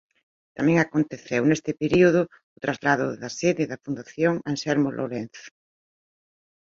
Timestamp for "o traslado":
2.57-3.05